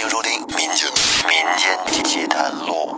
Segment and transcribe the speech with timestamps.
[0.00, 0.88] 欢迎收听《民间
[1.26, 2.94] 民间奇谈录》。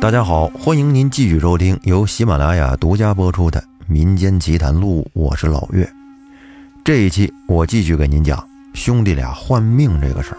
[0.00, 5.88] 大家好，欢迎您继续收听由喜马拉雅独家播出的《民间奇谈录》，我是老岳。
[6.82, 8.44] 这一期我继续给您讲
[8.74, 10.38] 兄弟俩换命这个事儿。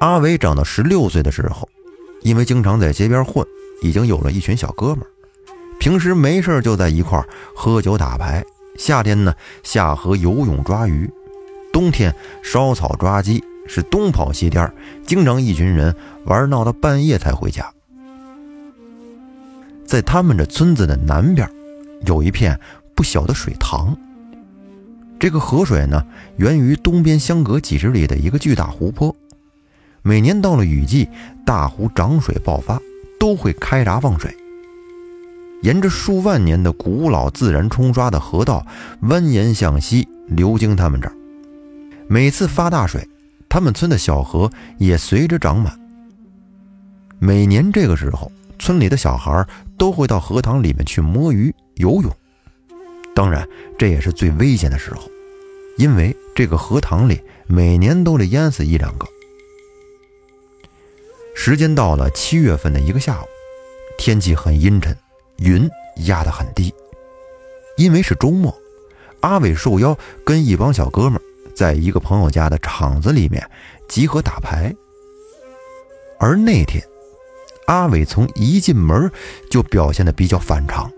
[0.00, 1.68] 阿伟长到十六岁的时候，
[2.22, 3.46] 因为经常在街边混，
[3.82, 5.06] 已经有了一群小哥们儿。
[5.78, 7.24] 平时没事就在一块儿
[7.54, 8.44] 喝酒打牌，
[8.76, 11.10] 夏天呢下河游泳抓鱼，
[11.72, 14.72] 冬天烧草抓鸡，是东跑西颠，
[15.06, 17.72] 经常一群人玩闹到半夜才回家。
[19.84, 21.48] 在他们这村子的南边，
[22.06, 22.58] 有一片
[22.94, 23.96] 不小的水塘。
[25.18, 26.06] 这个河水呢，
[26.36, 29.14] 源于东边相隔几十里的一个巨大湖泊。
[30.02, 31.08] 每年到了雨季，
[31.44, 32.80] 大湖涨水爆发，
[33.18, 34.34] 都会开闸放水。
[35.62, 38.66] 沿着数万年的古老自然冲刷的河道，
[39.02, 41.14] 蜿蜒向西流经他们这儿。
[42.08, 43.06] 每次发大水，
[43.48, 45.78] 他们村的小河也随之涨满。
[47.18, 52.10] 每年这个时候，村里的小孩都会到河塘里面去摸鱼、游泳。
[53.14, 53.46] 当然，
[53.78, 55.02] 这也是最危险的时候，
[55.76, 59.06] 因为这个河塘里每年都得淹死一两个。
[61.34, 63.26] 时间到了七月份的一个下午，
[63.98, 64.96] 天气很阴沉，
[65.40, 65.68] 云
[66.06, 66.72] 压得很低。
[67.76, 68.54] 因为是周末，
[69.20, 71.20] 阿伟受邀跟一帮小哥们
[71.54, 73.42] 在一个朋友家的场子里面
[73.88, 74.74] 集合打牌。
[76.18, 76.84] 而那天，
[77.66, 79.10] 阿伟从一进门
[79.50, 80.90] 就表现得比较反常，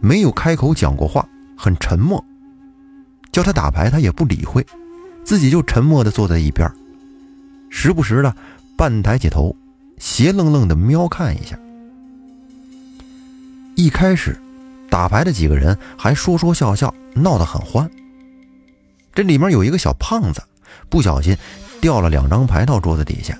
[0.00, 2.24] 没有开口讲过话，很沉默。
[3.32, 4.64] 叫他打牌，他也不理会，
[5.24, 6.70] 自己就沉默地坐在一边，
[7.70, 8.34] 时不时的。
[8.76, 9.54] 半抬起头，
[9.98, 11.58] 斜愣愣的瞄看一下。
[13.74, 14.36] 一开始，
[14.90, 17.90] 打牌的几个人还说说笑笑，闹得很欢。
[19.14, 20.42] 这里面有一个小胖子，
[20.88, 21.36] 不小心
[21.80, 23.36] 掉了两张牌到桌子底下，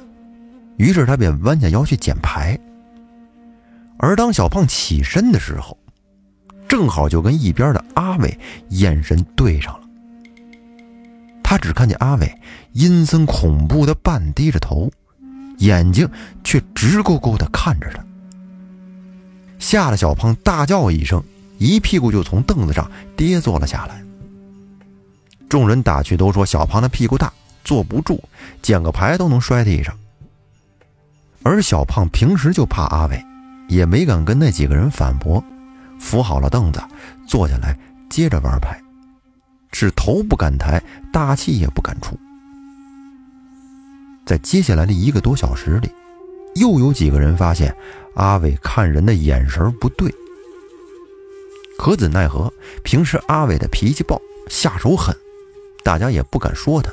[0.77, 2.59] 于是他便弯下腰去捡牌。
[3.99, 5.77] 而当小胖起身的时候，
[6.69, 8.39] 正好就跟一边的阿伟
[8.71, 9.87] 眼神对上了。
[11.43, 12.35] 他只看见阿伟
[12.73, 14.91] 阴森恐怖的半低着头。
[15.59, 16.09] 眼睛
[16.43, 18.05] 却直勾勾的看着他，
[19.63, 21.23] 吓得小胖大叫一声，
[21.57, 24.03] 一屁股就从凳子上跌坐了下来。
[25.49, 28.21] 众人打趣都说小胖的屁股大，坐不住，
[28.61, 29.97] 捡个牌都能摔地上。
[31.45, 33.25] 而小胖平时就怕阿伟，
[33.69, 35.43] 也没敢跟那几个人反驳，
[36.01, 36.83] 扶好了凳子，
[37.29, 37.79] 坐下来
[38.11, 38.77] 接着玩牌，
[39.71, 42.19] 是头不敢抬，大气也不敢出。
[44.27, 45.89] 在接下来的一个多小时里，
[46.55, 47.75] 又有几个人发现
[48.15, 50.13] 阿伟看人的眼神不对。
[51.79, 52.53] 可怎奈何，
[52.85, 55.17] 平时阿伟的脾气暴，下手狠，
[55.83, 56.93] 大家也不敢说他。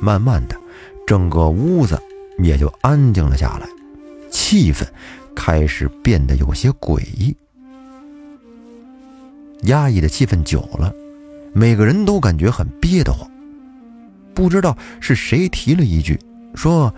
[0.00, 0.56] 慢慢的，
[1.06, 1.98] 整个屋子
[2.38, 3.68] 也就安静了下来，
[4.30, 4.86] 气氛
[5.34, 7.34] 开始变得有些诡异。
[9.62, 10.94] 压抑的气氛久了，
[11.52, 13.28] 每个人都感觉很憋得慌。
[14.34, 16.20] 不知道是谁提了一句，
[16.54, 16.94] 说：“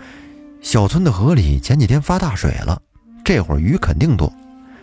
[0.67, 2.81] 小村的河里前几天发大水了，
[3.23, 4.29] 这会儿鱼肯定多。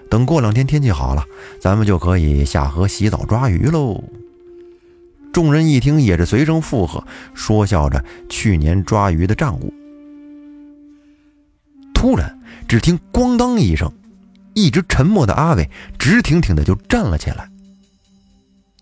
[0.09, 1.23] 等过两天天气好了，
[1.61, 4.03] 咱们就可以下河洗澡抓鱼喽。”
[5.31, 9.75] 众人一听，也是随声附和，说笑着去年抓鱼的账务。
[11.93, 13.93] 突然，只听“咣当”一声，
[14.55, 15.69] 一直沉默的阿伟
[15.99, 17.47] 直挺挺的就站了起来，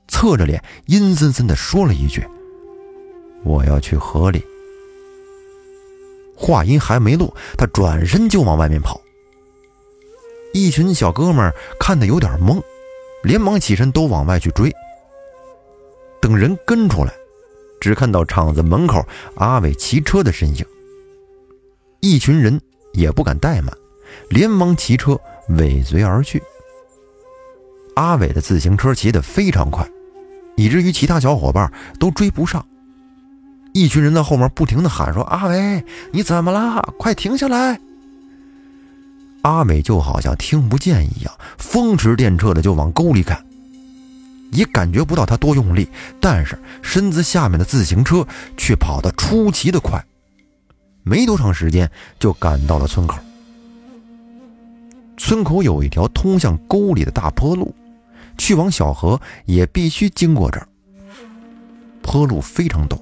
[0.07, 2.25] 侧着脸，阴森森的说了一句。
[3.43, 4.41] 我要去河里。
[6.43, 9.01] 话音还没落，他转身就往外面跑。
[10.53, 12.61] 一群小哥们看得有点懵，
[13.23, 14.75] 连忙起身都往外去追。
[16.21, 17.13] 等人跟出来，
[17.81, 20.67] 只看到厂子门口阿伟骑车的身影。
[22.01, 22.61] 一群人
[22.93, 23.73] 也不敢怠慢，
[24.29, 25.19] 连忙骑车
[25.51, 26.43] 尾随而去。
[27.95, 29.89] 阿伟的自行车骑得非常快，
[30.57, 32.67] 以至于其他小伙伴都追不上。
[33.73, 36.95] 一群人在后面不停的喊说：“阿伟，你怎么了？
[36.99, 37.81] 快停下来！”
[39.43, 43.45] 阿伟就好像听不见一样，风驰电掣的就往沟里赶。
[44.53, 45.89] 也感觉不到他多用力，
[46.21, 48.27] 但是身子下面的自行车
[48.59, 50.05] 却跑得出奇的快，
[51.03, 53.19] 没多长时间就赶到了村口。
[55.17, 57.75] 村口有一条通向沟里的大坡路，
[58.37, 60.69] 去往小河也必须经过这儿。
[62.03, 63.01] 坡路非常陡。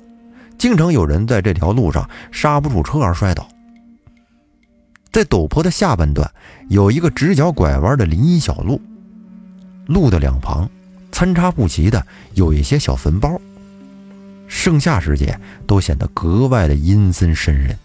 [0.60, 3.48] 经常有人在这条路上刹不住车而摔倒。
[5.10, 6.30] 在陡坡的下半段
[6.68, 8.78] 有一个直角拐弯的林荫小路，
[9.86, 10.68] 路的两旁
[11.10, 13.40] 参差不齐的有一些小坟包。
[14.48, 17.78] 盛夏时节都显得格外的阴森渗人。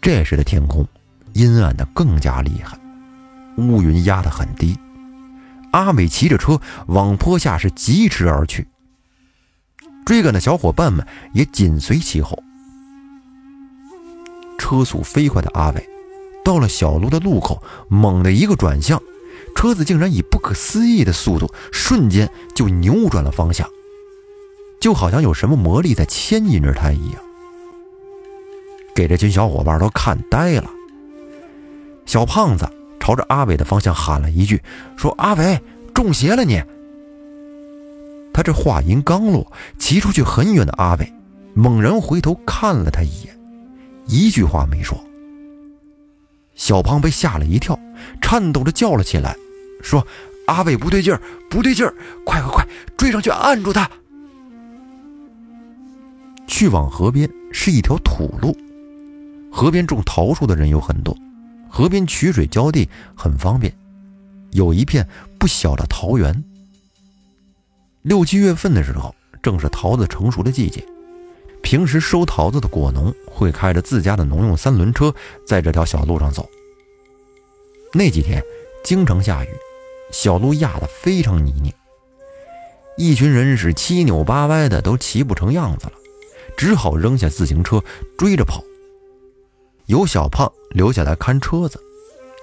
[0.00, 0.88] 这时的天空
[1.34, 2.78] 阴暗的更加厉害，
[3.58, 4.74] 乌云压得很低。
[5.72, 8.66] 阿伟骑着车往坡下是疾驰而去，
[10.06, 11.04] 追赶的小伙伴们
[11.34, 12.42] 也紧随其后。
[14.56, 15.88] 车速飞快的阿伟，
[16.44, 19.02] 到了小路的路口，猛的一个转向，
[19.54, 23.68] 车子竟然以不可思议的速度，瞬间就扭转了方向，
[24.80, 27.20] 就好像有什么魔力在牵引着他一样，
[28.94, 30.70] 给这群小伙伴都看呆了。
[32.06, 32.68] 小胖子
[33.00, 34.62] 朝着阿伟的方向喊了一句
[34.96, 35.60] ：“说阿伟
[35.92, 36.62] 中邪了你。”
[38.36, 41.10] 他这话音刚落，骑出去很远的阿伟
[41.54, 43.34] 猛然回头看了他一眼。
[44.04, 45.02] 一句话没说，
[46.54, 47.80] 小胖被吓了一跳，
[48.20, 49.34] 颤抖着叫了起来，
[49.80, 50.06] 说
[50.48, 51.94] ：“阿伟不对劲儿，不对劲儿，
[52.26, 53.90] 快快快，追上去按住他！”
[56.46, 58.54] 去往河边是一条土路，
[59.50, 61.16] 河边种桃树的人有很多，
[61.70, 63.72] 河边取水浇地很方便，
[64.50, 66.44] 有一片不小的桃园。
[68.06, 69.12] 六七月份的时候，
[69.42, 70.80] 正是桃子成熟的季节。
[71.60, 75.12] 平时收桃子的果农会开着自家的农用三轮车，
[75.44, 76.48] 在这条小路上走。
[77.92, 78.40] 那几天
[78.84, 79.48] 经常下雨，
[80.12, 81.72] 小路压得非常泥泞，
[82.96, 85.94] 一群人是七扭八歪的，都骑不成样子了，
[86.56, 87.82] 只好扔下自行车
[88.16, 88.62] 追着跑。
[89.86, 91.82] 有小胖留下来看车子，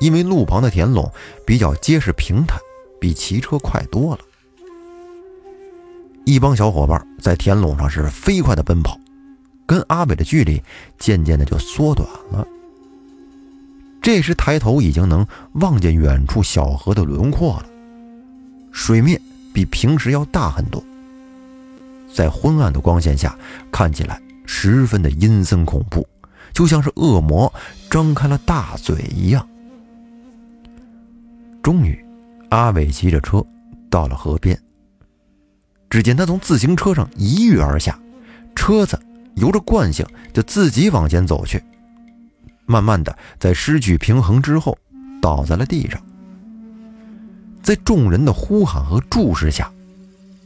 [0.02, 1.10] 因为路旁的田垄
[1.48, 2.60] 比较结实平坦，
[3.00, 4.20] 比骑车快多了。
[6.26, 9.00] 一帮小伙伴在田垄上是飞快的奔跑。
[9.66, 10.62] 跟阿伟的距离
[11.00, 12.46] 渐渐的就缩短了。
[14.02, 17.66] 这时抬头已经能望见远处小河的轮廓了，
[18.74, 19.20] 水面
[19.54, 20.84] 比平时要大很多，
[22.14, 23.36] 在昏暗的光线下
[23.72, 26.06] 看起来十分的阴森恐怖，
[26.54, 27.52] 就像是恶魔
[27.90, 29.48] 张开了大嘴一样。
[31.64, 31.98] 终于，
[32.50, 33.42] 阿伟骑着车
[33.90, 34.60] 到了河边。
[35.94, 38.00] 只见他从自行车上一跃而下，
[38.56, 39.00] 车子。
[39.36, 40.04] 由着惯性，
[40.34, 41.64] 就自己往前走去。
[42.66, 44.76] 慢慢的，在失去平衡之后，
[45.22, 46.02] 倒在了地上。
[47.62, 49.72] 在众人的呼喊和注视下，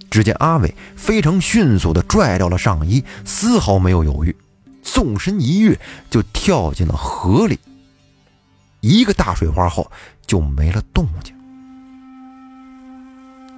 [0.09, 4.35] 只见阿伟非常迅速的拽掉了上衣，丝毫没有犹豫，
[4.81, 5.79] 纵身一跃，
[6.09, 7.57] 就跳进了河里。
[8.81, 9.89] 一个大水花后，
[10.25, 11.33] 就没了动静。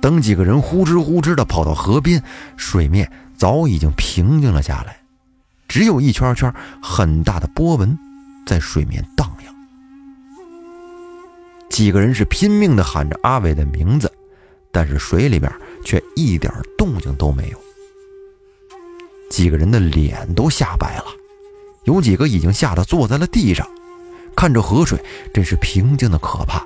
[0.01, 2.23] 等几个人呼哧呼哧的跑到河边，
[2.55, 4.97] 水面早已经平静了下来。
[5.67, 6.51] 只有一圈圈
[6.81, 7.97] 很大的波纹
[8.45, 9.53] 在水面荡漾，
[11.69, 14.11] 几个人是拼命的喊着阿伟的名字，
[14.71, 15.51] 但是水里边
[15.85, 17.59] 却一点动静都没有。
[19.29, 21.05] 几个人的脸都吓白了，
[21.83, 23.67] 有几个已经吓得坐在了地上，
[24.35, 24.99] 看着河水
[25.31, 26.65] 真是平静的可怕。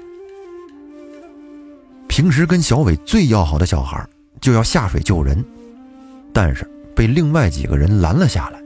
[2.16, 4.08] 平时跟小伟最要好的小孩
[4.40, 5.44] 就要下水救人，
[6.32, 6.64] 但是
[6.96, 8.62] 被另外几个人拦了下来。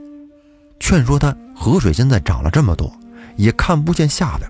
[0.78, 2.92] 劝说他，河水现在涨了这么多，
[3.36, 4.46] 也看不见下边，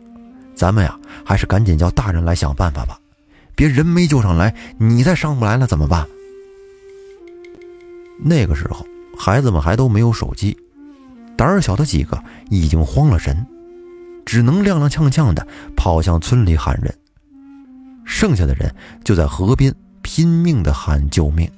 [0.52, 2.98] 咱们呀，还是赶紧叫大人来想办法吧，
[3.54, 6.04] 别人没救上来，你再上不来了怎么办？
[8.20, 8.84] 那个时候，
[9.17, 10.58] 孩子们还都没有手机，
[11.36, 13.46] 胆小的几个已经慌了神，
[14.26, 16.93] 只能踉踉跄跄的跑向村里喊人，
[18.08, 18.74] 剩下的人
[19.05, 19.72] 就在河边
[20.03, 21.48] 拼命的喊救命。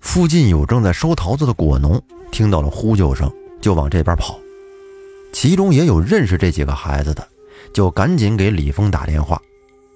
[0.00, 2.00] 附近有正在收桃子的果农。
[2.32, 4.38] 听到了呼救声，就往这边跑。
[5.32, 7.26] 其中也有认识这几个孩子的，
[7.72, 9.40] 就赶紧给李峰打电话。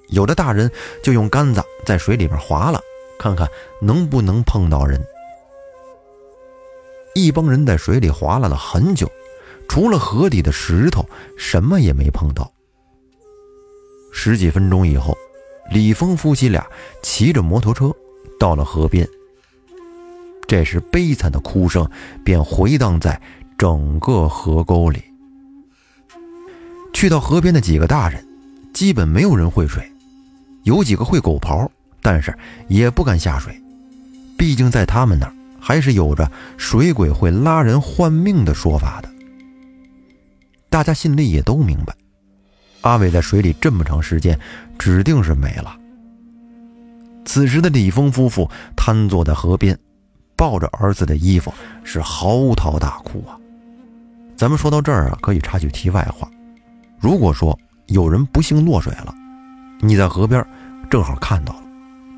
[0.08, 0.70] 有的大人
[1.02, 2.80] 就用杆子在水里边划了，
[3.18, 3.48] 看看
[3.80, 5.00] 能不能碰到人。
[7.14, 9.10] 一帮人在水里划拉了很久，
[9.68, 11.04] 除了河底的石头，
[11.36, 12.50] 什么也没碰到。
[14.12, 15.16] 十几分钟以后，
[15.70, 16.66] 李峰夫妻俩
[17.02, 17.94] 骑着摩托车
[18.38, 19.06] 到了河边。
[20.46, 21.88] 这时，悲惨的哭声
[22.24, 23.20] 便回荡在
[23.56, 25.02] 整个河沟里。
[26.92, 28.26] 去到河边的几个大人，
[28.74, 29.88] 基本没有人会水，
[30.64, 31.68] 有几个会狗刨，
[32.02, 32.36] 但是
[32.66, 33.54] 也不敢下水，
[34.36, 39.08] 毕竟在他们那儿还是有着水鬼会拉人换命的说法的。
[40.68, 41.94] 大家心里也都明白，
[42.82, 44.38] 阿伟在水里这么长时间，
[44.78, 45.76] 指定是没了。
[47.24, 49.78] 此时的李峰夫妇瘫坐在河边。
[50.36, 51.52] 抱着儿子的衣服
[51.84, 53.36] 是嚎啕大哭啊！
[54.38, 56.26] 咱们说到这儿啊，可以插句题外话：
[56.98, 57.58] 如果说
[57.88, 59.14] 有人不幸落水了，
[59.80, 60.42] 你在河边
[60.88, 61.62] 正好看到了，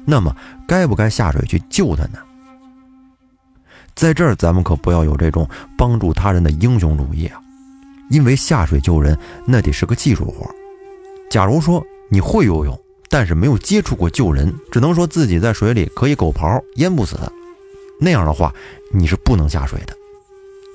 [0.06, 0.32] 那么
[0.68, 2.18] 该不该下水去救他呢？
[3.96, 7.42] 在这儿，咱们可不要有这种帮助他人的英雄主义啊！
[8.10, 10.48] 因为下水救人那得是个技术活。
[11.30, 12.78] 假如说你会游泳，
[13.08, 17.18] 但是没有接触过救人，只能说自己在水里可以狗刨淹不死，
[17.98, 18.54] 那样的话
[18.92, 19.94] 你是不能下水的。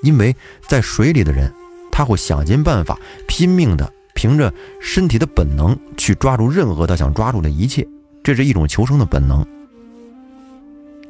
[0.03, 0.35] 因为
[0.67, 1.51] 在水里的人，
[1.91, 7.87] 他会想尽办法，拼命的凭着身体的本能去抓住任何他想抓住的一切，
[8.23, 9.45] 这是一种求生的本能。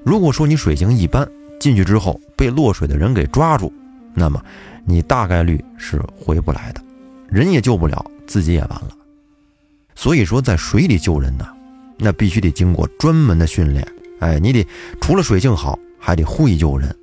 [0.04, 1.28] 如果说你水性一般，
[1.60, 3.74] 进去之后被落水的人给抓住，
[4.20, 4.44] 那么
[4.84, 6.82] 你大概率是回不来的，
[7.28, 8.90] 人也救不了，自己也完了。
[9.94, 11.48] 所以说，在水里救人呢，
[12.00, 13.88] 那必须得经过专门的训练。
[14.20, 14.68] 哎，你得
[15.00, 16.94] 除了水性好，还得会救人。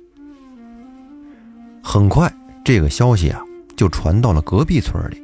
[1.81, 2.29] 很快，
[2.65, 3.41] 这个消息啊
[3.77, 5.23] 就传到了隔壁村里。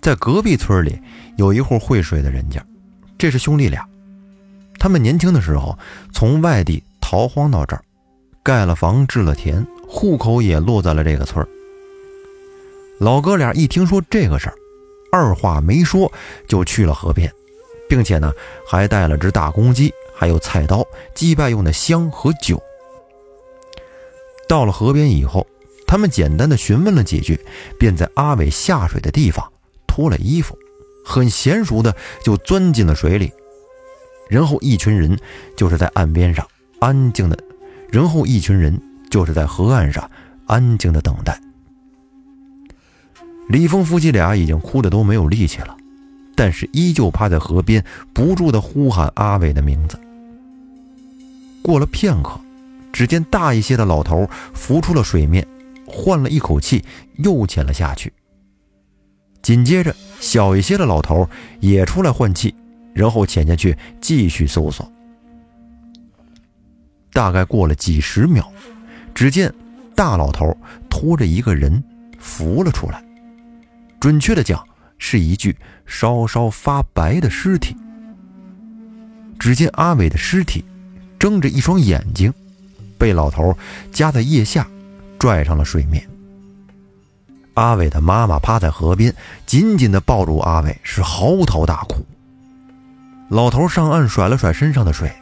[0.00, 0.98] 在隔壁村里
[1.36, 2.60] 有一户会水的人家，
[3.16, 3.86] 这是兄弟俩，
[4.80, 5.78] 他们年轻的时候
[6.12, 7.84] 从外地逃荒到这儿。
[8.44, 11.46] 盖了房，置了田，户口也落在了这个村儿。
[12.98, 14.54] 老哥俩一听说这个事儿，
[15.12, 16.10] 二话没说
[16.48, 17.30] 就去了河边，
[17.90, 18.32] 并且呢
[18.66, 20.82] 还带了只大公鸡，还有菜刀、
[21.14, 22.60] 祭拜用的香和酒。
[24.48, 25.46] 到了河边以后，
[25.86, 27.38] 他们简单的询问了几句，
[27.78, 29.46] 便在阿伟下水的地方
[29.86, 30.56] 脱了衣服，
[31.04, 31.94] 很娴熟的
[32.24, 33.30] 就钻进了水里。
[34.30, 35.18] 然后一群人
[35.54, 36.48] 就是在岸边上
[36.80, 37.38] 安静的。
[37.90, 38.80] 然后，一群人
[39.12, 40.10] 就是在河岸上
[40.46, 41.38] 安静的等待。
[43.50, 45.76] 李峰夫妻俩已经哭得都没有力气了，
[46.34, 50.00] 但是依旧趴在河边，不住的呼喊阿伟的名字。
[51.60, 52.40] 过了片刻，
[52.90, 55.46] 只见大一些的老头浮出了水面，
[55.86, 56.82] 换了一口气，
[57.18, 58.10] 又潜了下去。
[59.42, 61.28] 紧接着，小一些的老头
[61.60, 62.54] 也出来换气，
[62.94, 64.90] 然后潜下去继续搜索。
[67.12, 68.50] 大概过了几十秒，
[69.14, 69.52] 只见
[69.94, 70.56] 大老头
[70.88, 71.82] 拖着一个人
[72.18, 73.02] 浮了出来，
[74.00, 74.64] 准确的讲，
[74.98, 77.76] 是一具稍稍发白的尸体。
[79.38, 80.64] 只见阿伟的尸体
[81.18, 82.32] 睁着一双眼睛，
[82.96, 83.56] 被老头
[83.90, 84.66] 夹在腋下，
[85.18, 86.08] 拽上了水面。
[87.54, 89.14] 阿伟的妈妈趴在河边，
[89.44, 92.06] 紧紧地抱住阿伟，是嚎啕大哭。
[93.28, 95.12] 老头上岸，甩了甩身上的水。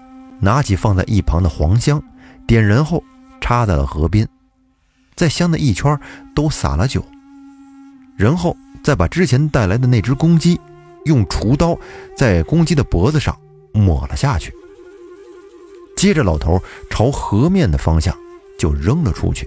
[0.43, 2.03] 拿起放在一旁的黄香，
[2.47, 3.05] 点燃后
[3.41, 4.29] 插在了河边，
[5.15, 5.99] 在香的一圈
[6.35, 7.05] 都撒了酒，
[8.17, 10.61] 然后再把之前带来的那只公鸡，
[11.05, 11.79] 用锄刀
[12.17, 13.37] 在公鸡的脖子上
[13.73, 14.53] 抹了下去。
[15.97, 18.17] 接着，老头朝河面的方向
[18.59, 19.47] 就扔了出去，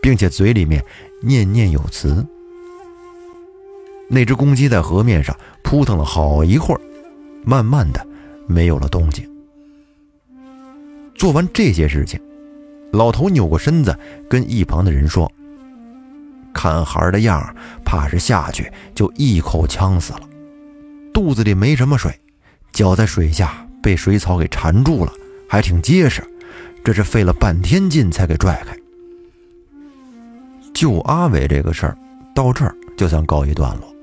[0.00, 0.82] 并且嘴里面
[1.20, 2.24] 念念有词。
[4.08, 6.80] 那只公鸡在河面上扑腾了好一会儿，
[7.44, 8.06] 慢慢的
[8.46, 9.28] 没有了动静。
[11.14, 12.20] 做完这些事情，
[12.94, 13.94] 老头扭过身子，
[14.30, 15.30] 跟一旁的人说
[16.54, 20.20] ：“看孩儿的样怕是下去就一口呛死了。
[21.12, 22.12] 肚子里没什么水，
[22.72, 25.12] 脚在水下被水草给缠住了，
[25.48, 26.22] 还挺结实。
[26.82, 28.76] 这是费了半天劲才给拽开。
[30.72, 31.98] 救阿伟这个事儿
[32.34, 33.94] 到这儿就算告一段落。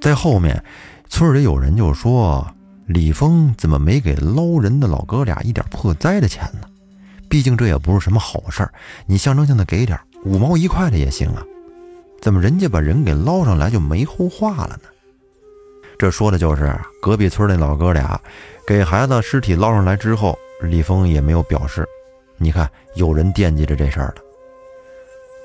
[0.00, 0.62] 在后面，
[1.08, 2.46] 村里有人就说。”
[2.86, 6.66] 李峰怎么没给捞人的老哥俩一点破灾的钱呢？
[7.30, 8.74] 毕竟这也不是什么好事儿，
[9.06, 11.42] 你象征性的给点五毛一块的也行啊。
[12.20, 14.88] 怎么人家把人给捞上来就没后话了呢？
[15.96, 18.20] 这说的就是隔壁村那老哥俩
[18.66, 21.86] 给孩子尸体捞上来之后，李峰也没有表示。
[22.36, 24.16] 你看，有人惦记着这事儿了。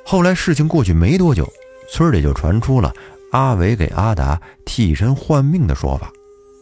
[0.05, 1.47] 后来事情过去没多久，
[1.89, 2.93] 村里就传出了
[3.31, 6.11] 阿伟给阿达替身换命的说法。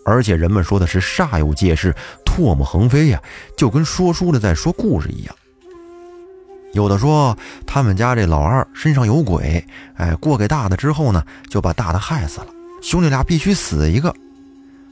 [0.05, 1.95] 而且人们说的是煞有介事、
[2.25, 3.21] 唾沫横飞呀，
[3.57, 5.35] 就跟说书的在说故事一样。
[6.73, 9.63] 有的说他们家这老二身上有鬼，
[9.95, 12.47] 哎，过给大的之后呢，就把大的害死了，
[12.81, 14.13] 兄弟俩必须死一个。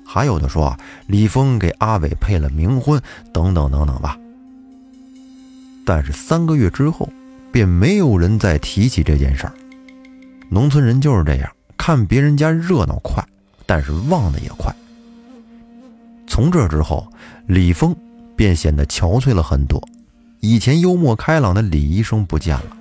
[0.06, 0.78] 还有的说
[1.08, 3.02] 李峰给阿伟配了冥婚，
[3.34, 4.18] 等等等等吧。
[5.86, 7.10] 但是三个月之后，
[7.52, 9.54] 便没有人再提起这件事儿。
[10.50, 13.26] 农村人就是这样，看别人家热闹快，
[13.66, 14.72] 但是忘的也快。
[16.32, 17.06] 从这之后，
[17.46, 17.94] 李峰
[18.38, 19.86] 便显得憔悴了很多，
[20.40, 22.78] 以前幽默开朗的李医生不见了。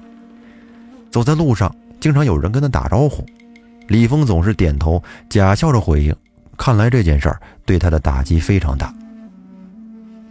[1.10, 3.26] 走在路上，经常有人跟他打招呼，
[3.88, 6.14] 李峰总是点头，假笑着回应。
[6.56, 8.94] 看来这件事儿对他的打击非常大。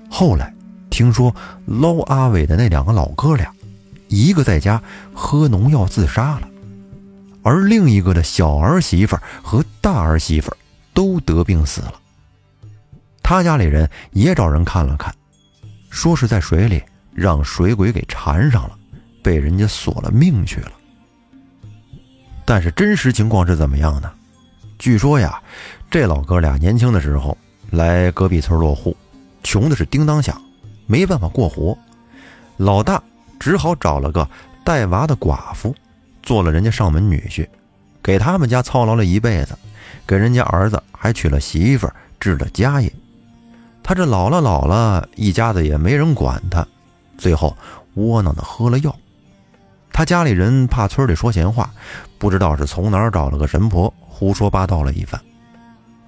[0.10, 0.54] 后来
[0.90, 1.36] 听说
[1.66, 3.52] 捞阿伟的那两个老哥俩，
[4.08, 4.82] 一个在家
[5.14, 6.48] 喝农药自杀了，
[7.44, 10.56] 而另一个的小儿媳妇和大儿媳妇
[10.94, 11.96] 都得病死了。
[13.30, 15.14] 他家里人也找人看了看，
[15.92, 16.82] 说是在水里
[17.14, 18.76] 让水鬼给缠上了，
[19.22, 20.72] 被人家索了命去了。
[22.44, 24.12] 但是真实情况是怎么样呢？
[24.80, 25.40] 据说呀，
[25.92, 27.38] 这老哥俩年轻的时候
[27.70, 28.98] 来隔壁村落户，
[29.44, 30.42] 穷的是叮当响，
[30.88, 31.78] 没办法过活。
[32.58, 33.00] 老大
[33.40, 34.28] 只好找了个
[34.66, 35.76] 带娃的寡妇，
[36.24, 37.48] 做了人家上门女婿，
[38.02, 39.56] 给他们家操劳了一辈子，
[40.08, 41.88] 给人家儿子还娶了媳妇，
[42.20, 42.92] 置了家业。
[43.84, 46.66] 他这老了老了，一家子也没人管他，
[47.18, 47.56] 最后
[47.96, 48.96] 窝囊的喝了药。
[49.92, 51.70] 他家里人怕村里说闲话，
[52.18, 55.20] 不知道是从哪儿找了个神婆，胡说八道了一番。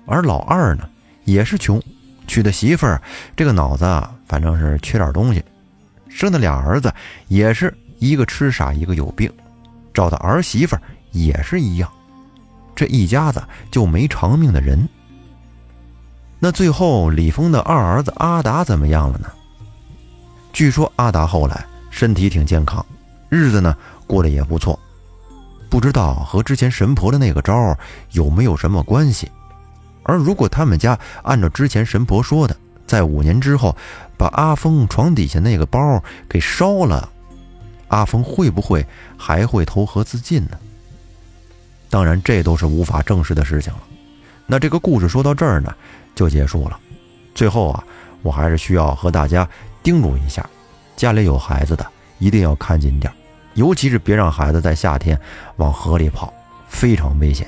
[0.06, 0.88] 而老二呢，
[1.26, 1.82] 也是穷，
[2.28, 3.02] 娶的媳妇儿，
[3.36, 5.44] 这个脑子啊，反正是缺点东西。
[6.08, 6.94] 生的俩儿子，
[7.28, 9.32] 也是一个痴傻，一个有病。
[9.94, 10.78] 找的儿媳妇
[11.12, 11.90] 也是一样，
[12.76, 14.88] 这一家子就没长命的人。
[16.44, 19.28] 那最后李峰的二儿子阿达怎么样了呢？
[20.52, 22.84] 据说阿达后来身体挺健康。
[23.30, 24.78] 日子呢过得也不错，
[25.70, 27.78] 不知道和之前神婆的那个招
[28.14, 29.32] 有没有什么关系。
[30.02, 32.58] 而如果他们家按照之前神婆说的，
[32.88, 33.78] 在五年之后
[34.18, 37.08] 把阿峰床底下那个包给烧了，
[37.90, 38.84] 阿峰会不会
[39.16, 40.58] 还会投河自尽呢？
[41.88, 43.80] 当然，这都是无法证实的事情了。
[44.52, 45.74] 那这个故事说到这儿呢，
[46.14, 46.78] 就结束了。
[47.34, 47.82] 最后啊，
[48.22, 49.48] 我还是需要和大家
[49.82, 50.46] 叮嘱一下，
[50.98, 51.88] 家里有孩子的
[52.20, 53.16] 一定要看紧点儿。
[53.54, 55.18] 尤其是别让孩子在夏天
[55.56, 56.34] 往河里跑，
[56.68, 57.48] 非常危险。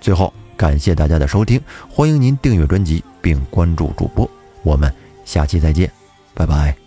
[0.00, 4.26] 最后，感谢大家的收听，欢迎您订阅专辑并关注主播，
[4.62, 4.90] 我们
[5.26, 5.92] 下期再见，
[6.32, 6.83] 拜拜。